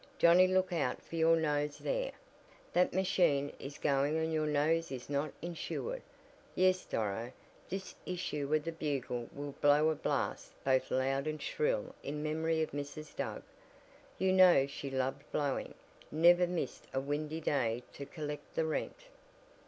Johnnie 0.17 0.47
look 0.47 0.73
out 0.73 0.99
for 1.03 1.15
your 1.15 1.35
nose 1.35 1.77
there. 1.77 2.13
That 2.73 2.91
machine 2.91 3.53
is 3.59 3.77
going 3.77 4.17
and 4.17 4.33
your 4.33 4.47
nose 4.47 4.91
is 4.91 5.11
not 5.11 5.31
insured. 5.43 6.01
Yes, 6.55 6.85
Doro, 6.85 7.31
this 7.69 7.93
issue 8.03 8.51
of 8.51 8.63
the 8.63 8.71
Bugle 8.71 9.29
will 9.31 9.51
blow 9.61 9.89
a 9.91 9.95
blast 9.95 10.53
both 10.63 10.89
loud 10.89 11.27
and 11.27 11.39
shrill 11.39 11.93
in 12.01 12.23
memory 12.23 12.63
of 12.63 12.71
Mrs. 12.71 13.15
Doug. 13.15 13.43
You 14.17 14.33
know 14.33 14.65
she 14.65 14.89
loved 14.89 15.21
blowing, 15.31 15.75
never 16.11 16.47
missed 16.47 16.87
a 16.95 16.99
windy 16.99 17.39
day 17.39 17.83
to 17.93 18.07
collect 18.07 18.55
the 18.55 18.65
rent." 18.65 19.01